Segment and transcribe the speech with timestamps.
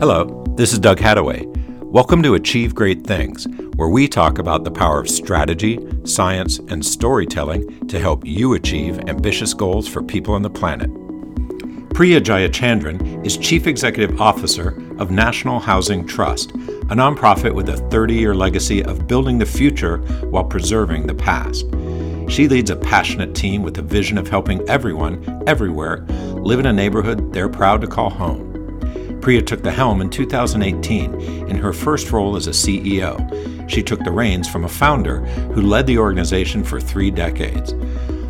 [0.00, 1.46] Hello, this is Doug Hattaway.
[1.84, 3.46] Welcome to Achieve Great Things,
[3.76, 9.08] where we talk about the power of strategy, science, and storytelling to help you achieve
[9.08, 10.90] ambitious goals for people on the planet.
[11.94, 18.14] Priya Jayachandran is Chief Executive Officer of National Housing Trust, a nonprofit with a 30
[18.14, 19.98] year legacy of building the future
[20.28, 21.66] while preserving the past.
[22.28, 26.72] She leads a passionate team with a vision of helping everyone, everywhere, live in a
[26.72, 28.53] neighborhood they're proud to call home.
[29.24, 31.14] Priya took the helm in 2018
[31.48, 33.70] in her first role as a CEO.
[33.70, 35.20] She took the reins from a founder
[35.54, 37.72] who led the organization for three decades.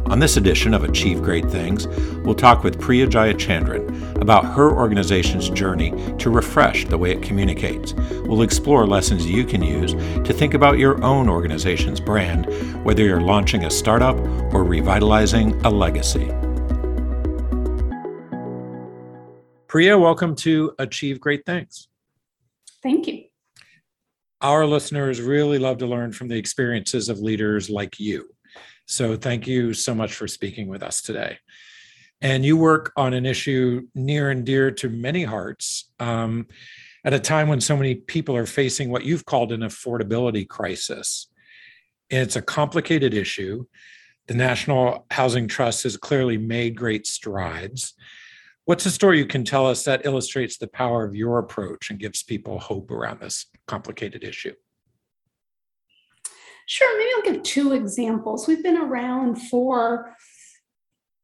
[0.06, 1.88] On this edition of Achieve Great Things,
[2.22, 7.94] we'll talk with Priya Jayachandran about her organization's journey to refresh the way it communicates.
[8.26, 12.46] We'll explore lessons you can use to think about your own organization's brand,
[12.84, 14.16] whether you're launching a startup
[14.54, 16.30] or revitalizing a legacy.
[19.74, 21.88] Priya, welcome to Achieve Great Things.
[22.80, 23.24] Thank you.
[24.40, 28.28] Our listeners really love to learn from the experiences of leaders like you.
[28.86, 31.38] So thank you so much for speaking with us today.
[32.20, 36.46] And you work on an issue near and dear to many hearts um,
[37.04, 41.26] at a time when so many people are facing what you've called an affordability crisis.
[42.10, 43.64] And It's a complicated issue.
[44.28, 47.94] The National Housing Trust has clearly made great strides.
[48.66, 51.98] What's a story you can tell us that illustrates the power of your approach and
[51.98, 54.54] gives people hope around this complicated issue?
[56.66, 58.48] Sure, maybe I'll give two examples.
[58.48, 60.16] We've been around for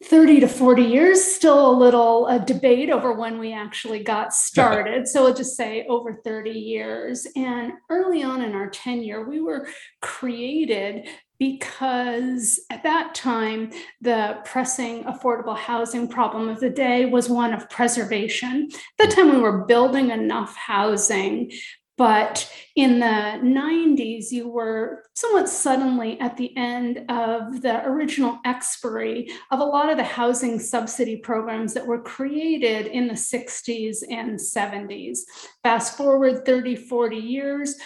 [0.04, 5.08] 30 to 40 years, still a little a debate over when we actually got started.
[5.08, 7.26] so I'll just say over 30 years.
[7.36, 9.66] And early on in our tenure, we were
[10.02, 11.08] created
[11.40, 17.70] because at that time, the pressing affordable housing problem of the day was one of
[17.70, 18.68] preservation.
[18.70, 21.50] At that time, we were building enough housing.
[21.96, 29.30] But in the 90s, you were somewhat suddenly at the end of the original expiry
[29.50, 34.38] of a lot of the housing subsidy programs that were created in the 60s and
[34.38, 35.20] 70s.
[35.62, 37.76] Fast forward 30, 40 years,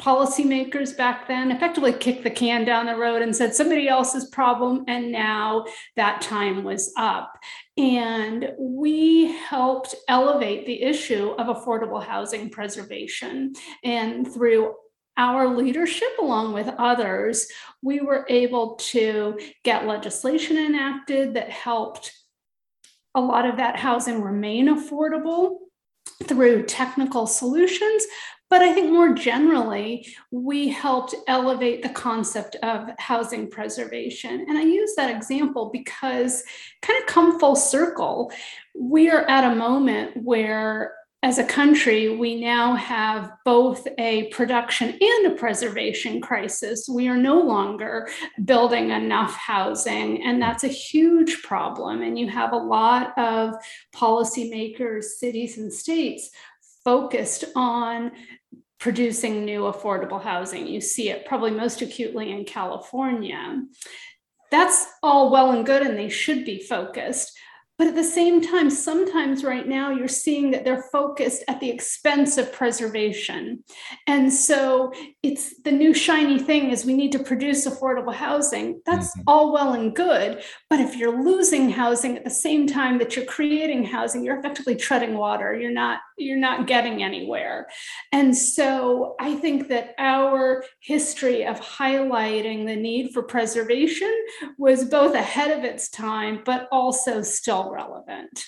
[0.00, 4.84] policymakers back then effectively kicked the can down the road and said somebody else's problem
[4.88, 5.64] and now
[5.96, 7.38] that time was up.
[7.76, 13.54] And we helped elevate the issue of affordable housing preservation.
[13.84, 14.74] And through
[15.16, 17.46] our leadership, along with others,
[17.82, 22.12] we were able to get legislation enacted that helped
[23.14, 25.58] a lot of that housing remain affordable
[26.24, 28.04] through technical solutions,
[28.54, 34.46] but I think more generally, we helped elevate the concept of housing preservation.
[34.48, 36.44] And I use that example because,
[36.80, 38.30] kind of come full circle,
[38.72, 40.94] we are at a moment where
[41.24, 46.88] as a country, we now have both a production and a preservation crisis.
[46.88, 48.08] We are no longer
[48.44, 52.02] building enough housing, and that's a huge problem.
[52.02, 53.54] And you have a lot of
[53.92, 56.30] policymakers, cities, and states
[56.84, 58.12] focused on
[58.84, 60.66] producing new affordable housing.
[60.66, 63.62] You see it probably most acutely in California.
[64.50, 67.32] That's all well and good, and they should be focused.
[67.76, 71.70] But at the same time, sometimes right now you're seeing that they're focused at the
[71.70, 73.64] expense of preservation.
[74.06, 74.92] And so
[75.24, 78.80] it's the new shiny thing is we need to produce affordable housing.
[78.86, 79.22] That's mm-hmm.
[79.26, 80.42] all well and good.
[80.70, 84.76] But if you're losing housing at the same time that you're creating housing, you're effectively
[84.76, 85.52] treading water.
[85.52, 87.66] You're not you're not getting anywhere.
[88.12, 94.14] And so I think that our history of highlighting the need for preservation
[94.56, 98.44] was both ahead of its time, but also still relevant.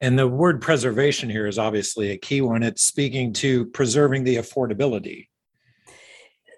[0.00, 2.62] And the word preservation here is obviously a key one.
[2.62, 5.28] It's speaking to preserving the affordability.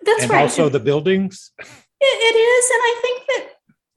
[0.03, 0.43] That's and right.
[0.43, 1.53] Also the buildings.
[1.59, 1.65] It,
[2.01, 2.71] it is.
[2.71, 3.49] And I think that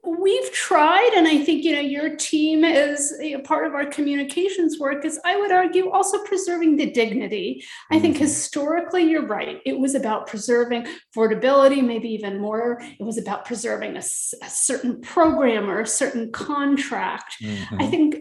[0.04, 3.86] we've tried and i think you know your team is you know, part of our
[3.86, 8.24] communications work is i would argue also preserving the dignity i think mm-hmm.
[8.24, 13.94] historically you're right it was about preserving affordability maybe even more it was about preserving
[13.96, 17.80] a, a certain program or a certain contract mm-hmm.
[17.80, 18.16] i think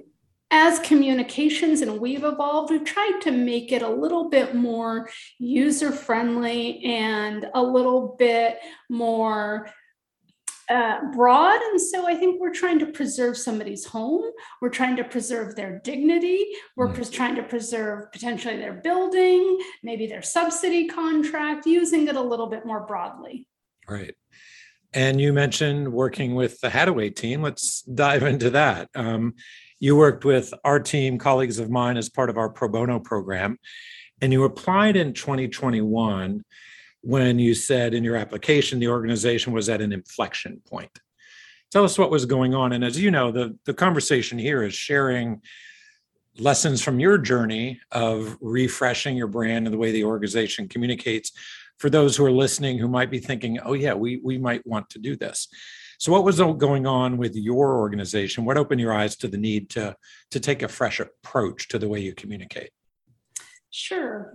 [0.53, 5.93] as communications and we've evolved, we've tried to make it a little bit more user
[5.93, 9.69] friendly and a little bit more
[10.71, 11.61] uh, broad.
[11.61, 14.23] And so I think we're trying to preserve somebody's home.
[14.61, 16.45] We're trying to preserve their dignity.
[16.77, 17.11] We're mm.
[17.11, 22.65] trying to preserve potentially their building, maybe their subsidy contract, using it a little bit
[22.65, 23.47] more broadly.
[23.89, 24.15] Right.
[24.93, 27.41] And you mentioned working with the Hattaway team.
[27.41, 28.89] Let's dive into that.
[28.95, 29.35] Um,
[29.79, 33.57] you worked with our team, colleagues of mine, as part of our pro bono program,
[34.21, 36.43] and you applied in 2021
[37.01, 40.99] when you said in your application the organization was at an inflection point.
[41.71, 42.73] Tell us what was going on.
[42.73, 45.41] And as you know, the, the conversation here is sharing
[46.37, 51.31] lessons from your journey of refreshing your brand and the way the organization communicates
[51.77, 54.89] for those who are listening who might be thinking, oh, yeah, we, we might want
[54.91, 55.47] to do this.
[55.97, 58.43] So, what was going on with your organization?
[58.43, 59.95] What opened your eyes to the need to,
[60.31, 62.71] to take a fresh approach to the way you communicate?
[63.69, 64.33] Sure.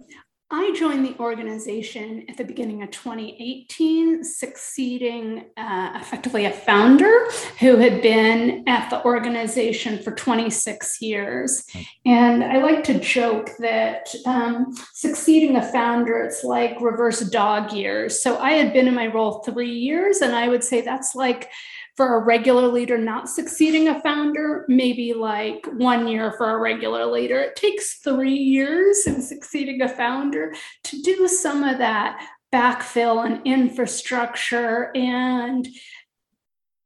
[0.49, 7.27] I joined the organization at the beginning of 2018, succeeding uh, effectively a founder
[7.59, 11.65] who had been at the organization for 26 years.
[12.05, 18.23] And I like to joke that um, succeeding a founder, it's like reverse dog years.
[18.23, 21.51] So I had been in my role three years, and I would say that's like
[21.97, 27.07] for a regular leader not succeeding a founder, maybe like one year for a regular
[27.07, 27.41] leader.
[27.41, 30.55] It takes three years in succeeding a founder
[30.85, 35.67] to do some of that backfill and infrastructure and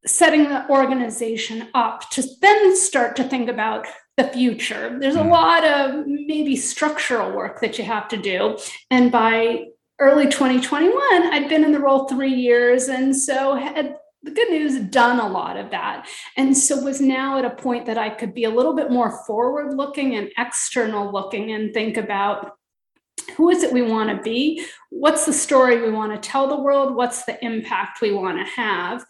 [0.07, 3.87] setting the organization up to then start to think about
[4.17, 4.97] the future.
[4.99, 5.31] There's a hmm.
[5.31, 8.59] lot of maybe structural work that you have to do.
[8.91, 9.67] And by
[9.99, 10.95] early 2021,
[11.33, 15.29] I'd been in the role three years and so had the good news done a
[15.29, 16.07] lot of that.
[16.37, 19.25] And so was now at a point that i could be a little bit more
[19.25, 22.57] forward looking and external looking and think about
[23.37, 24.65] who is it we want to be?
[24.91, 26.95] What's the story we want to tell the world?
[26.95, 29.05] What's the impact we want to have?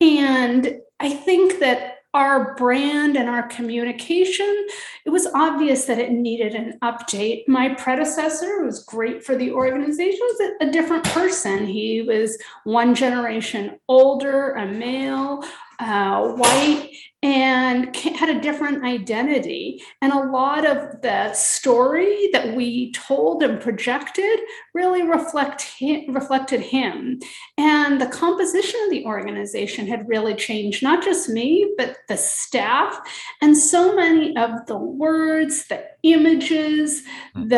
[0.00, 4.66] And i think that our brand and our communication,
[5.06, 7.48] it was obvious that it needed an update.
[7.48, 11.66] My predecessor was great for the organization, was a, different person.
[11.66, 15.42] He was one generation older, a male,
[15.82, 16.90] uh, white,
[17.24, 19.80] and had a different identity.
[20.00, 24.40] And a lot of the story that we told and projected
[24.74, 27.20] really reflect him, reflected him.
[27.58, 32.98] And the composition of the organization had really changed, not just me, but the staff.
[33.40, 37.02] And so many of the words, the images,
[37.34, 37.48] hmm.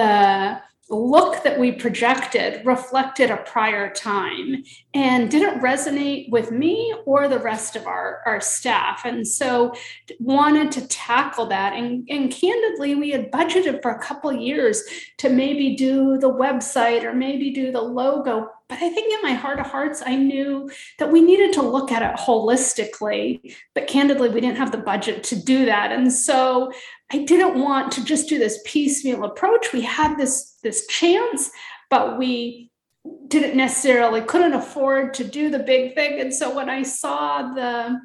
[0.94, 4.62] The look that we projected reflected a prior time
[4.94, 9.02] and didn't resonate with me or the rest of our, our staff.
[9.04, 9.74] And so
[10.20, 11.72] wanted to tackle that.
[11.72, 14.84] And, and candidly, we had budgeted for a couple years
[15.18, 18.48] to maybe do the website or maybe do the logo.
[18.68, 21.92] But I think in my heart of hearts, I knew that we needed to look
[21.92, 23.54] at it holistically.
[23.74, 25.92] But candidly, we didn't have the budget to do that.
[25.92, 26.72] And so
[27.12, 29.72] I didn't want to just do this piecemeal approach.
[29.72, 31.50] We had this this chance,
[31.90, 32.70] but we
[33.28, 36.20] didn't necessarily couldn't afford to do the big thing.
[36.20, 38.00] And so when I saw the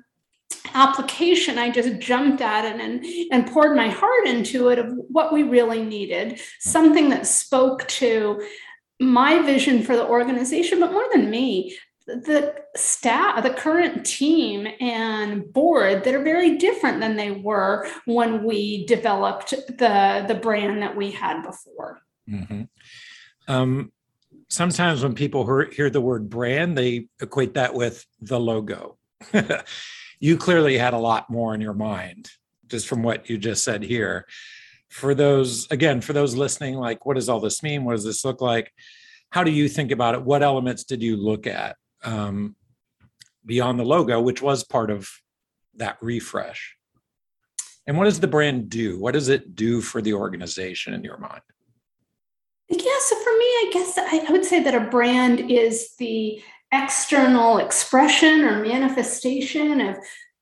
[0.73, 5.31] application, I just jumped at it and, and poured my heart into it of what
[5.31, 8.41] we really needed, something that spoke to
[8.99, 15.51] my vision for the organization, but more than me, the staff, the current team and
[15.53, 20.95] board that are very different than they were when we developed the the brand that
[20.95, 22.01] we had before.
[22.29, 22.63] Mm-hmm.
[23.47, 23.91] Um,
[24.49, 28.97] sometimes when people hear, hear the word brand, they equate that with the logo.
[30.19, 32.29] you clearly had a lot more in your mind,
[32.67, 34.25] just from what you just said here.
[34.89, 37.83] For those, again, for those listening, like, what does all this mean?
[37.83, 38.73] What does this look like?
[39.29, 40.23] How do you think about it?
[40.23, 41.75] What elements did you look at?
[42.03, 42.55] um,
[43.45, 45.09] beyond the logo, which was part of
[45.75, 46.75] that refresh.
[47.87, 48.99] And what does the brand do?
[48.99, 51.41] What does it do for the organization in your mind?
[52.69, 56.39] Yeah, so for me, I guess I, I would say that a brand is the
[56.71, 59.97] external expression or manifestation of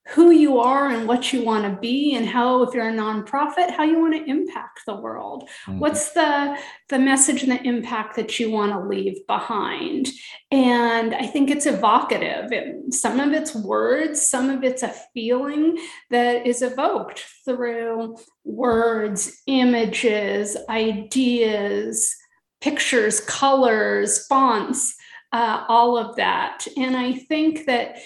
[0.10, 3.72] who you are and what you want to be and how if you're a nonprofit
[3.72, 5.50] how you want to impact the world.
[5.66, 5.80] Mm-hmm.
[5.80, 6.58] what's the
[6.90, 10.08] the message and the impact that you want to leave behind?
[10.52, 12.52] And i think it's evocative.
[12.52, 15.78] It, some of it's words some of it's a feeling
[16.10, 22.16] that is evoked through words images ideas
[22.62, 24.96] pictures colors fonts
[25.34, 26.66] uh, all of that.
[26.78, 27.98] And i think that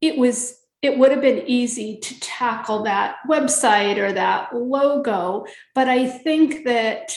[0.00, 5.46] it was it would have been easy to tackle that website or that logo.
[5.74, 7.16] But I think that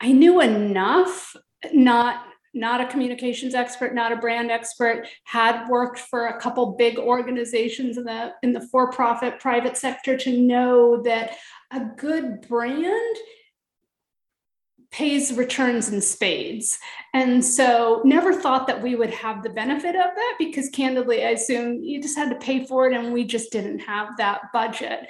[0.00, 1.34] I knew enough,
[1.72, 6.98] not not a communications expert, not a brand expert, had worked for a couple big
[6.98, 11.36] organizations in the in the for-profit private sector to know that
[11.70, 13.16] a good brand
[14.90, 16.78] pays returns in spades.
[17.12, 21.30] And so never thought that we would have the benefit of that because candidly, I
[21.30, 25.00] assume you just had to pay for it and we just didn't have that budget.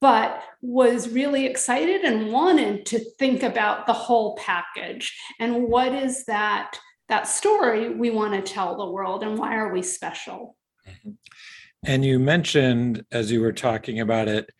[0.00, 6.24] But was really excited and wanted to think about the whole package and what is
[6.26, 6.78] that
[7.08, 10.56] that story we want to tell the world and why are we special?
[10.88, 11.10] Mm-hmm.
[11.84, 14.50] And you mentioned as you were talking about it,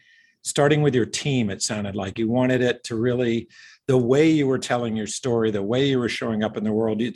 [0.43, 3.49] starting with your team, it sounded like you wanted it to really
[3.89, 6.73] the way you were telling your story, the way you were showing up in the
[6.73, 7.13] world, you,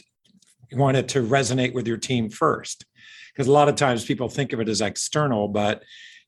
[0.70, 2.84] you want it to resonate with your team first.
[3.32, 5.82] Because a lot of times people think of it as external, but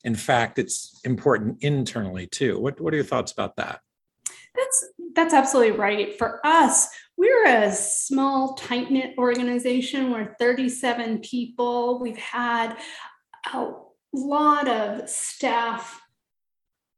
[0.05, 2.59] in fact, it's important internally too.
[2.59, 3.81] What, what are your thoughts about that?
[4.55, 4.85] That's
[5.15, 6.17] that's absolutely right.
[6.19, 10.11] For us, we're a small, tight knit organization.
[10.11, 12.01] We're 37 people.
[12.01, 12.77] We've had
[13.53, 13.73] a
[14.13, 16.02] lot of staff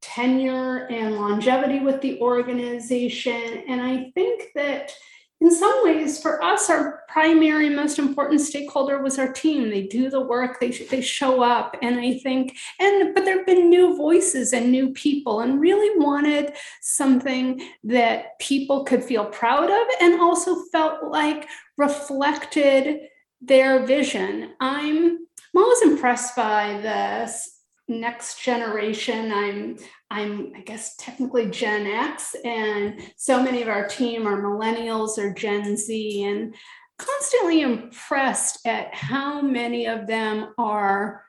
[0.04, 3.64] tenure and longevity with the organization.
[3.66, 4.92] And I think that
[5.40, 9.68] in some ways, for us, our primary, most important stakeholder was our team.
[9.68, 11.76] They do the work, they, they show up.
[11.82, 15.98] And I think, and but there have been new voices and new people, and really
[15.98, 21.46] wanted something that people could feel proud of and also felt like
[21.76, 23.00] reflected
[23.42, 24.52] their vision.
[24.60, 25.18] I'm,
[25.54, 27.53] I'm always impressed by this
[27.88, 29.32] next generation.
[29.32, 29.76] I'm
[30.10, 35.32] I'm I guess technically Gen X and so many of our team are millennials or
[35.34, 36.54] Gen Z and
[36.98, 41.24] constantly impressed at how many of them are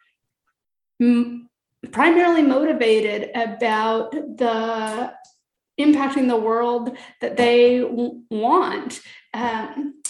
[1.01, 1.49] m-
[1.91, 5.13] primarily motivated about the
[5.79, 9.01] impacting the world that they w- want.
[9.33, 10.01] Um,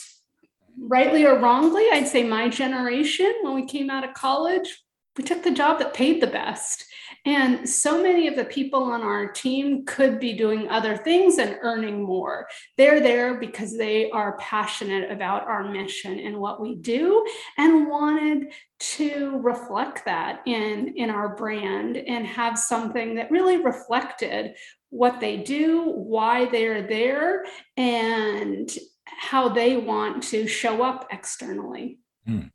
[0.78, 4.85] rightly or wrongly, I'd say my generation, when we came out of college,
[5.18, 6.86] we took the job that paid the best.
[7.26, 11.58] And so many of the people on our team could be doing other things and
[11.62, 12.48] earning more.
[12.78, 17.26] They're there because they are passionate about our mission and what we do
[17.58, 24.56] and wanted to reflect that in, in our brand and have something that really reflected
[24.90, 27.44] what they do, why they're there,
[27.76, 28.72] and
[29.06, 31.98] how they want to show up externally.
[32.28, 32.48] Hmm.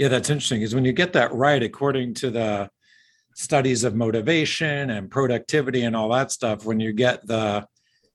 [0.00, 2.70] Yeah, that's interesting because when you get that right, according to the
[3.34, 7.66] studies of motivation and productivity and all that stuff, when you get the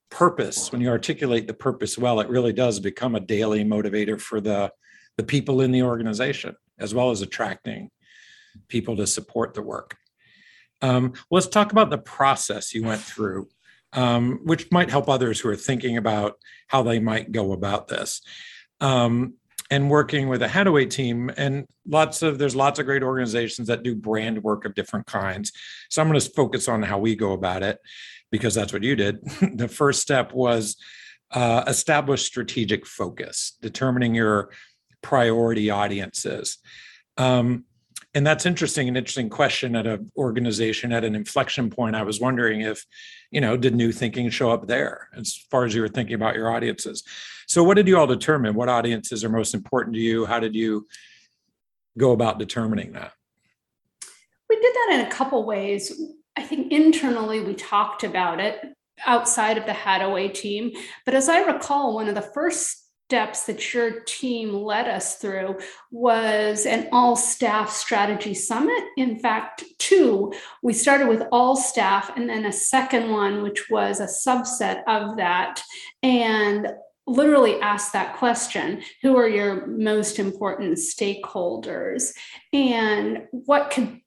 [0.10, 4.42] purpose, when you articulate the purpose well, it really does become a daily motivator for
[4.42, 4.72] the
[5.18, 7.92] the people in the organization, as well as attracting
[8.68, 9.96] people to support the work.
[10.82, 13.48] Um, let's talk about the process you went through,
[13.94, 18.24] um, which might help others who are thinking about how they might go about this.
[18.82, 19.36] Um,
[19.72, 23.84] and working with a Hattaway team and lots of there's lots of great organizations that
[23.84, 25.51] do brand work of different kinds.
[25.89, 27.79] So I'm going to focus on how we go about it
[28.31, 29.19] because that's what you did.
[29.55, 30.77] the first step was
[31.31, 34.51] uh, establish strategic focus, determining your
[35.01, 36.60] priority audiences.
[37.17, 37.65] Um,
[38.15, 41.98] and that's interesting an interesting question at an organization at an inflection point.
[41.98, 42.86] I was wondering if
[43.29, 46.36] you know did new thinking show up there as far as you were thinking about
[46.36, 47.03] your audiences?
[47.48, 48.55] So what did you all determine?
[48.55, 50.25] What audiences are most important to you?
[50.25, 50.88] How did you
[51.98, 53.12] go about determining that?
[54.50, 56.01] We did that in a couple ways.
[56.38, 58.60] I think internally we talked about it
[59.05, 60.72] outside of the Hattaway team.
[61.03, 65.56] But as i recall one of the first steps that your team led us through
[65.92, 68.84] was an all staff strategy summit.
[68.98, 70.34] In fact, two.
[70.64, 75.18] We started with all staff and then a second one, which was a subset of
[75.18, 75.62] that.
[76.02, 76.74] And
[77.06, 82.12] literally asked that question who are your most important stakeholders
[82.52, 84.02] and what could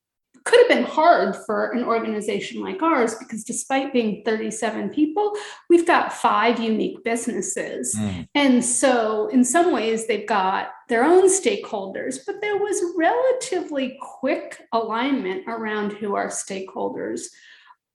[0.49, 5.35] could have been hard for an organization like ours because despite being 37 people,
[5.69, 7.95] we've got five unique businesses.
[7.95, 8.29] Mm.
[8.35, 14.67] And so, in some ways, they've got their own stakeholders, but there was relatively quick
[14.73, 17.27] alignment around who our stakeholders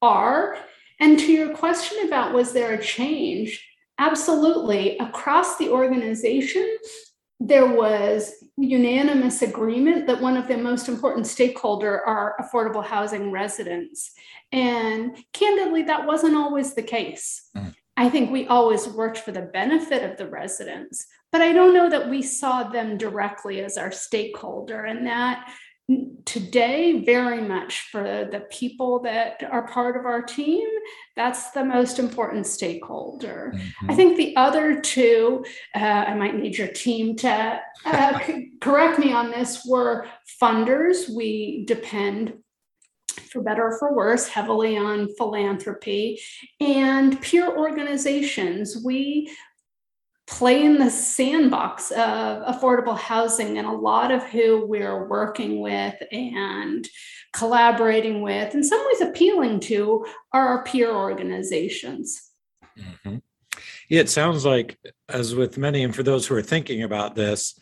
[0.01, 0.55] are.
[0.99, 3.67] And to your question about was there a change?
[3.97, 4.97] Absolutely.
[4.99, 6.77] Across the organization,
[7.45, 14.11] there was unanimous agreement that one of the most important stakeholder are affordable housing residents
[14.53, 17.73] and candidly that wasn't always the case mm.
[17.97, 21.89] i think we always worked for the benefit of the residents but i don't know
[21.89, 25.51] that we saw them directly as our stakeholder and that
[26.23, 30.65] today very much for the people that are part of our team
[31.15, 33.51] that's the most important stakeholder.
[33.53, 33.91] Mm-hmm.
[33.91, 35.43] i think the other two
[35.75, 38.19] uh, i might need your team to uh,
[38.61, 40.07] correct me on this were
[40.41, 41.13] funders.
[41.13, 42.33] We depend
[43.31, 46.19] for better or for worse heavily on philanthropy
[46.59, 48.81] and peer organizations.
[48.83, 49.31] We
[50.33, 55.93] play in the sandbox of affordable housing and a lot of who we're working with
[56.11, 56.89] and
[57.33, 62.31] collaborating with in some ways appealing to are our peer organizations
[62.75, 63.17] mm-hmm.
[63.91, 67.59] it sounds like as with many and for those who are thinking about this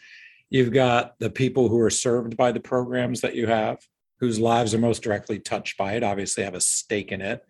[0.49, 3.79] you've got the people who are served by the programs that you have
[4.21, 7.43] whose lives are most directly touched by it obviously have a stake in it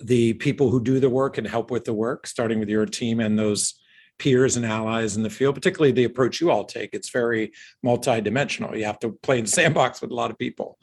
[0.00, 3.20] the people who do the work and help with the work starting with your team
[3.20, 3.74] and those
[4.18, 6.90] peers and allies in the field, particularly the approach you all take.
[6.92, 7.52] It's very
[7.84, 8.76] multidimensional.
[8.76, 10.78] You have to play in the sandbox with a lot of people.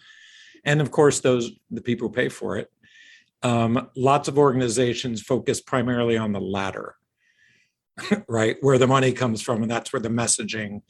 [0.66, 2.72] And of course, those the people who pay for it.
[3.42, 6.96] Um, lots of organizations focus primarily on the latter,
[8.30, 8.56] right?
[8.62, 10.82] Where the money comes from, and that's where the messaging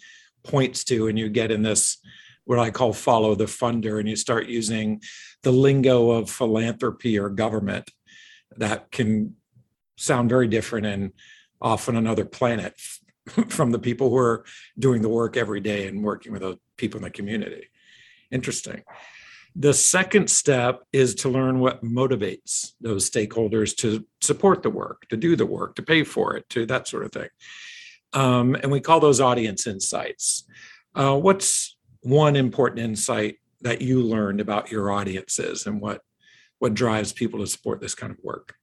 [0.43, 1.97] points to, and you get in this
[2.45, 5.01] what I call follow the funder, and you start using
[5.41, 7.89] the lingo of philanthropy or government
[8.57, 9.35] that can
[9.95, 11.11] sound very different and
[11.63, 12.75] off on another planet
[13.47, 14.45] from the people who are
[14.77, 17.69] doing the work every day and working with those people in the community.
[18.31, 18.83] Interesting.
[19.55, 25.17] The second step is to learn what motivates those stakeholders to support the work, to
[25.17, 27.29] do the work, to pay for it, to that sort of thing.
[28.13, 30.45] Um, and we call those audience insights.
[30.95, 36.01] Uh, what's one important insight that you learned about your audiences and what
[36.59, 38.55] what drives people to support this kind of work?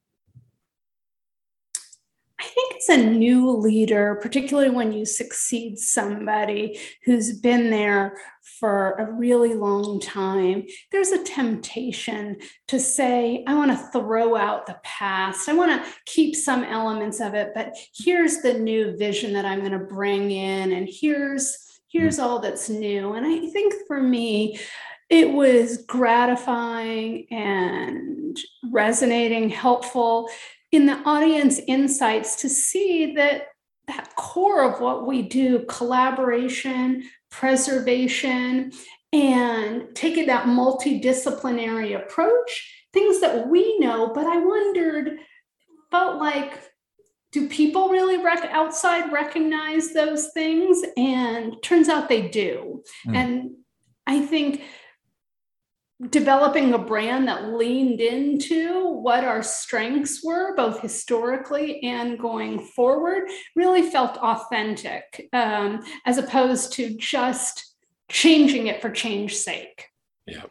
[2.81, 8.17] I think as a new leader, particularly when you succeed somebody who's been there
[8.59, 14.67] for a really long time, there's a temptation to say, I want to throw out
[14.67, 15.49] the past.
[15.49, 19.61] I want to keep some elements of it, but here's the new vision that I'm
[19.61, 23.15] going to bring in, and here's here's all that's new.
[23.15, 24.61] And I think for me,
[25.09, 28.39] it was gratifying and
[28.71, 30.31] resonating, helpful
[30.73, 33.49] in the audience insights to see that
[33.87, 38.73] that core of what we do collaboration preservation
[39.13, 45.19] and taking that multidisciplinary approach things that we know but i wondered
[45.91, 46.53] felt like
[47.33, 53.17] do people really rec- outside recognize those things and turns out they do mm.
[53.17, 53.51] and
[54.07, 54.63] i think
[56.09, 63.29] developing a brand that leaned into what our strengths were, both historically and going forward,
[63.55, 67.75] really felt authentic um, as opposed to just
[68.09, 69.89] changing it for change's sake.
[70.27, 70.45] Yeah.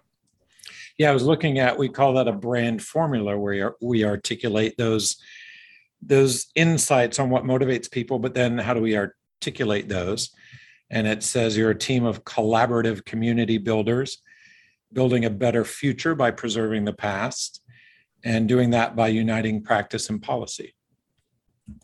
[0.99, 5.17] Yeah, I was looking at, we call that a brand formula where we articulate those
[6.01, 10.29] those insights on what motivates people, but then how do we articulate those?
[10.89, 14.21] And it says you're a team of collaborative community builders
[14.91, 17.61] building a better future by preserving the past,
[18.23, 20.73] and doing that by uniting practice and policy.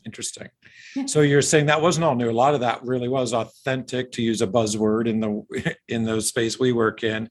[0.05, 0.49] Interesting.
[0.95, 1.05] Yeah.
[1.05, 2.29] So you're saying that wasn't all new.
[2.29, 6.21] A lot of that really was authentic, to use a buzzword in the in the
[6.21, 7.29] space we work in,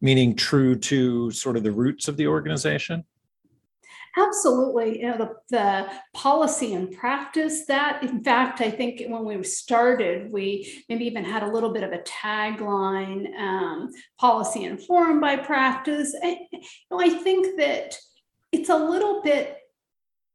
[0.00, 3.04] meaning true to sort of the roots of the organization.
[4.16, 5.00] Absolutely.
[5.00, 10.32] You know, the, the policy and practice that, in fact, I think when we started,
[10.32, 16.14] we maybe even had a little bit of a tagline um, policy informed by practice.
[16.20, 17.96] And, you know, I think that
[18.52, 19.56] it's a little bit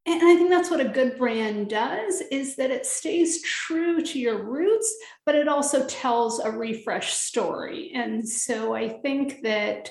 [0.07, 4.19] and i think that's what a good brand does is that it stays true to
[4.19, 9.89] your roots but it also tells a refresh story and so i think that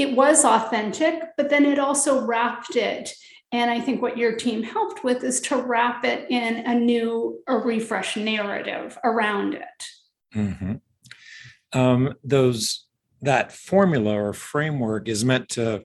[0.00, 3.12] it was authentic, but then it also wrapped it.
[3.52, 7.40] And I think what your team helped with is to wrap it in a new,
[7.46, 9.84] a refresh narrative around it.
[10.34, 10.74] Mm-hmm.
[11.78, 12.86] Um, those
[13.22, 15.84] that formula or framework is meant to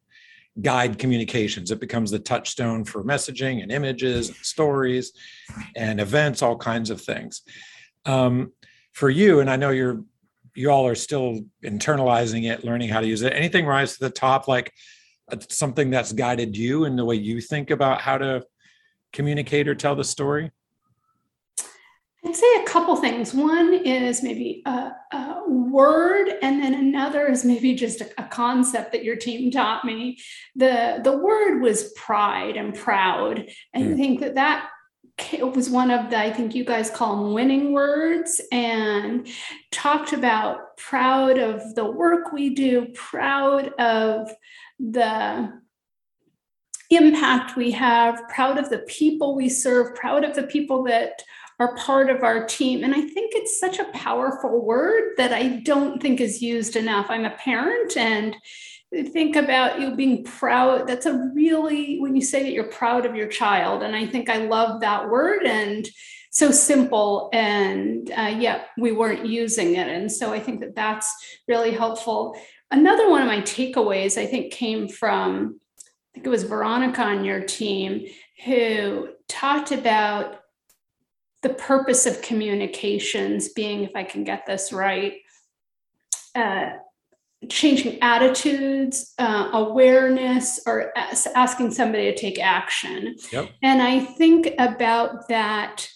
[0.61, 1.69] guide communications.
[1.69, 5.11] It becomes the touchstone for messaging and images, and stories,
[5.75, 7.41] and events, all kinds of things.
[8.05, 8.53] Um,
[8.93, 10.03] for you, and I know you're
[10.55, 13.33] you all are still internalizing it, learning how to use it.
[13.33, 14.71] Anything rise to the top, like
[15.31, 18.43] uh, something that's guided you in the way you think about how to
[19.13, 20.51] communicate or tell the story?
[22.25, 23.33] I'd say a couple things.
[23.35, 28.91] One is maybe a, a word, and then another is maybe just a, a, concept
[28.93, 30.17] that your team taught me.
[30.55, 33.47] the The word was pride and proud.
[33.75, 33.95] I mm.
[33.95, 34.69] think that that
[35.17, 39.27] it was one of the, I think you guys call them winning words, and
[39.71, 44.29] talked about proud of the work we do, proud of
[44.79, 45.53] the
[46.89, 51.23] impact we have, proud of the people we serve, proud of the people that
[51.59, 52.83] are part of our team.
[52.83, 57.07] And I think it's such a powerful word that I don't think is used enough.
[57.09, 58.35] I'm a parent and
[58.91, 63.15] think about you being proud that's a really when you say that you're proud of
[63.15, 65.89] your child and i think i love that word and
[66.35, 69.87] so simple and uh, yet we weren't using it.
[69.87, 71.09] And so I think that that's
[71.47, 72.35] really helpful.
[72.69, 77.23] Another one of my takeaways, I think, came from, I think it was Veronica on
[77.23, 78.07] your team,
[78.43, 80.41] who talked about
[81.41, 85.13] the purpose of communications being, if I can get this right,
[86.35, 86.71] uh,
[87.49, 93.15] changing attitudes, uh, awareness, or as- asking somebody to take action.
[93.31, 93.49] Yep.
[93.61, 95.87] And I think about that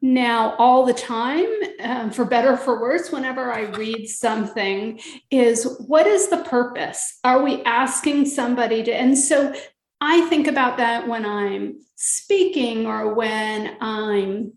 [0.00, 1.48] now all the time,
[1.80, 7.18] um, for better or for worse, whenever I read something, is what is the purpose?
[7.24, 8.94] Are we asking somebody to?
[8.94, 9.52] And so
[10.00, 14.52] I think about that when I'm speaking or when I'm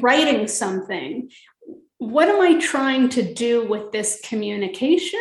[0.00, 1.30] writing something.
[1.98, 5.18] What am I trying to do with this communication?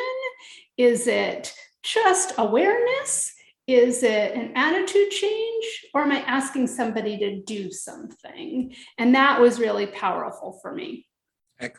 [0.78, 1.52] Is it
[1.84, 3.34] just awareness?
[3.66, 5.86] Is it an attitude change?
[5.94, 8.76] Or am I asking somebody to do something?
[8.98, 11.08] And that was really powerful for me.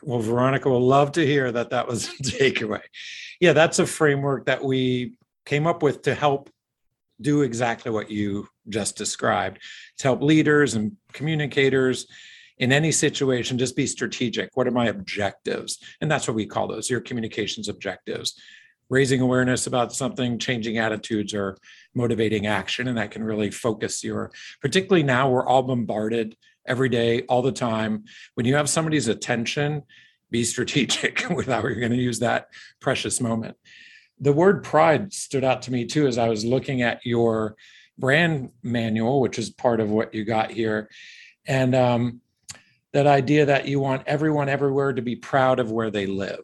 [0.03, 2.81] Well, Veronica will love to hear that that was a takeaway.
[3.39, 5.13] Yeah, that's a framework that we
[5.45, 6.49] came up with to help
[7.21, 9.59] do exactly what you just described
[9.97, 12.05] to help leaders and communicators
[12.59, 14.49] in any situation just be strategic.
[14.53, 15.79] What are my objectives?
[16.01, 18.39] And that's what we call those your communications objectives.
[18.89, 21.57] Raising awareness about something changing attitudes or
[21.93, 26.35] motivating action and that can really focus your particularly now we're all bombarded
[26.67, 28.05] every day all the time.
[28.33, 29.83] When you have somebody's attention
[30.31, 33.57] be strategic with how you're going to use that precious moment.
[34.19, 37.55] The word pride stood out to me too as I was looking at your
[37.97, 40.89] brand manual, which is part of what you got here.
[41.47, 42.21] And um,
[42.93, 46.41] that idea that you want everyone everywhere to be proud of where they live.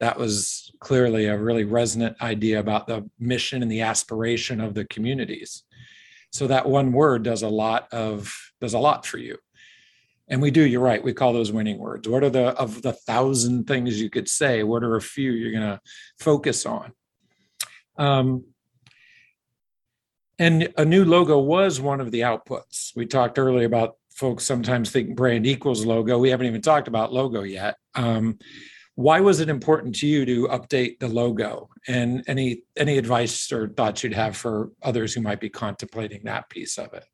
[0.00, 4.84] That was clearly a really resonant idea about the mission and the aspiration of the
[4.84, 5.64] communities.
[6.30, 9.38] So that one word does a lot of does a lot for you.
[10.28, 11.02] And we do, you're right.
[11.02, 12.06] We call those winning words.
[12.06, 15.52] What are the, of the thousand things you could say, what are a few you're
[15.52, 15.80] going to
[16.18, 16.92] focus on?
[17.96, 18.44] Um,
[20.38, 22.94] and a new logo was one of the outputs.
[22.94, 26.18] We talked earlier about folks sometimes think brand equals logo.
[26.18, 27.76] We haven't even talked about logo yet.
[27.94, 28.38] Um,
[28.96, 31.68] why was it important to you to update the logo?
[31.86, 36.50] And any any advice or thoughts you'd have for others who might be contemplating that
[36.50, 37.04] piece of it?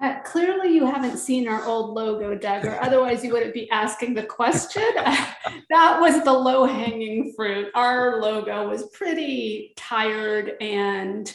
[0.00, 4.14] Uh, clearly, you haven't seen our old logo, Doug, or otherwise you wouldn't be asking
[4.14, 4.82] the question.
[4.94, 7.68] that was the low hanging fruit.
[7.74, 11.30] Our logo was pretty tired and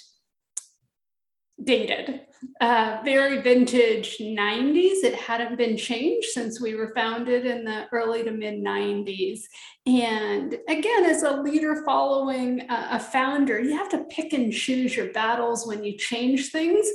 [1.64, 2.22] dated,
[2.62, 5.04] uh, very vintage 90s.
[5.04, 9.42] It hadn't been changed since we were founded in the early to mid 90s.
[9.86, 15.12] And again, as a leader following a, founder, you have to pick and choose your
[15.12, 16.88] battles when you change things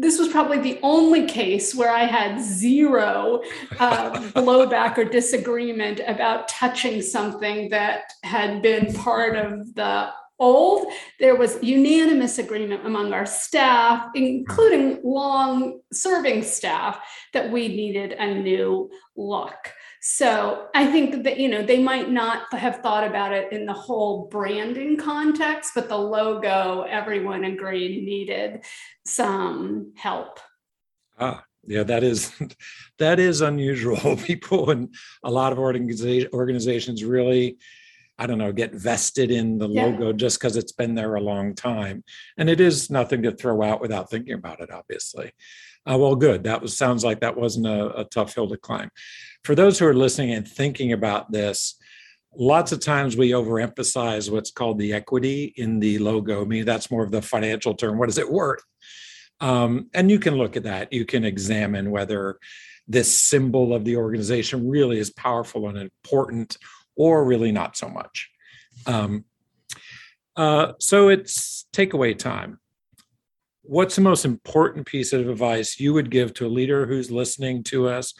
[0.00, 3.42] this was probably the only case where I had zero
[3.78, 10.08] uh, blowback or disagreement about touching something that had been part of the
[10.40, 10.86] old.
[11.20, 16.98] There was unanimous agreement among our staff, including long serving staff,
[17.32, 19.72] that we needed a new look.
[20.02, 23.74] So I think that, you know, they might not have thought about it in the
[23.74, 28.64] whole branding context, but the logo, everyone agreed needed
[29.04, 30.40] some help.
[31.18, 32.32] Ah, yeah, that is
[32.98, 34.16] that is unusual.
[34.24, 37.58] People and a lot of organizations really,
[38.20, 39.86] I don't know, get vested in the yeah.
[39.86, 42.04] logo just because it's been there a long time,
[42.36, 44.70] and it is nothing to throw out without thinking about it.
[44.70, 45.32] Obviously,
[45.90, 46.44] uh, well, good.
[46.44, 48.90] That was sounds like that wasn't a, a tough hill to climb.
[49.42, 51.76] For those who are listening and thinking about this,
[52.36, 56.42] lots of times we overemphasize what's called the equity in the logo.
[56.42, 57.96] I mean, that's more of the financial term.
[57.96, 58.62] What is it worth?
[59.40, 60.92] Um, and you can look at that.
[60.92, 62.38] You can examine whether
[62.86, 66.58] this symbol of the organization really is powerful and important
[67.00, 68.30] or really not so much.
[68.86, 69.24] Um,
[70.36, 72.60] uh, so it's takeaway time
[73.70, 77.62] what's the most important piece of advice you would give to a leader who's listening
[77.62, 78.12] to us,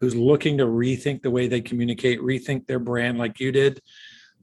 [0.00, 3.80] who's looking to rethink the way they communicate, rethink their brand like you did?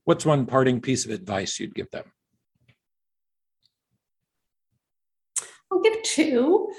[0.05, 2.05] What's one parting piece of advice you'd give them?
[5.69, 6.71] I'll give two.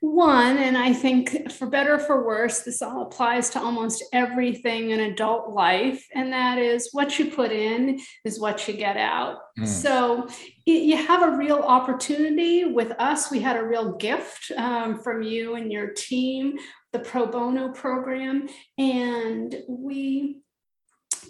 [0.00, 4.90] One, and I think for better or for worse, this all applies to almost everything
[4.90, 9.36] in adult life, and that is what you put in is what you get out.
[9.58, 9.66] Mm.
[9.66, 10.26] So
[10.64, 13.30] you have a real opportunity with us.
[13.30, 16.56] We had a real gift um, from you and your team,
[16.92, 20.38] the Pro Bono program, and we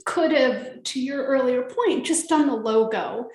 [0.05, 3.31] could have, to your earlier point, just done the logo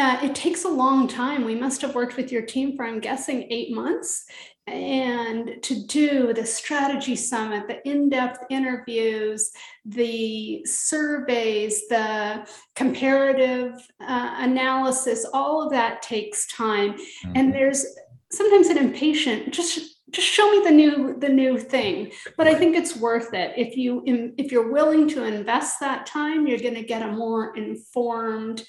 [0.00, 1.44] uh, it takes a long time.
[1.44, 4.24] We must have worked with your team for, I'm guessing, eight months.
[4.66, 9.50] And to do the strategy summit, the in depth interviews,
[9.84, 12.46] the surveys, the
[12.76, 16.92] comparative uh, analysis, all of that takes time.
[16.92, 17.32] Mm-hmm.
[17.34, 17.84] And there's
[18.30, 22.74] sometimes an impatient, just just show me the new the new thing but i think
[22.74, 26.82] it's worth it if you if you're willing to invest that time you're going to
[26.82, 28.64] get a more informed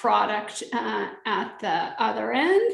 [0.00, 2.70] product uh, at the other end.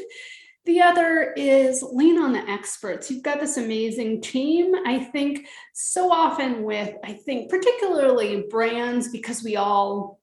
[0.65, 3.11] The other is lean on the experts.
[3.11, 4.73] You've got this amazing team.
[4.85, 10.21] I think so often with, I think, particularly brands, because we all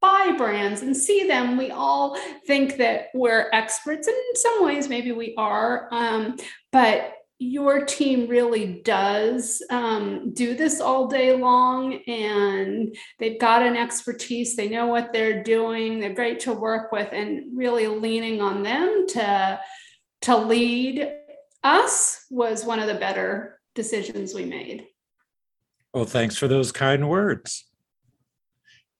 [0.00, 4.06] buy brands and see them, we all think that we're experts.
[4.06, 5.88] And in some ways, maybe we are.
[5.90, 6.36] Um,
[6.70, 13.76] but your team really does um, do this all day long and they've got an
[13.76, 14.56] expertise.
[14.56, 16.00] They know what they're doing.
[16.00, 19.60] They're great to work with and really leaning on them to
[20.22, 21.12] to lead
[21.62, 24.86] us was one of the better decisions we made.
[25.94, 27.64] Well thanks for those kind words.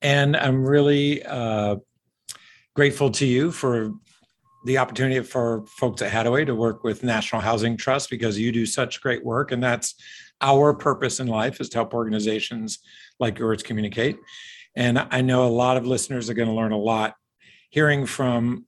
[0.00, 1.76] And i'm really uh,
[2.76, 3.94] grateful to you for
[4.68, 8.66] the opportunity for folks at Hattaway to work with National Housing Trust because you do
[8.66, 9.50] such great work.
[9.50, 9.94] And that's
[10.42, 12.80] our purpose in life is to help organizations
[13.18, 14.18] like yours communicate.
[14.76, 17.14] And I know a lot of listeners are going to learn a lot
[17.70, 18.66] hearing from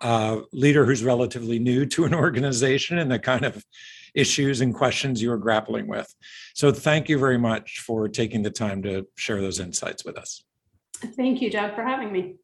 [0.00, 3.64] a leader who's relatively new to an organization and the kind of
[4.14, 6.14] issues and questions you are grappling with.
[6.54, 10.44] So thank you very much for taking the time to share those insights with us.
[11.16, 12.36] Thank you, Doug, for having me.